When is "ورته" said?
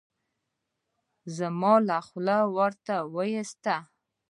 2.57-2.93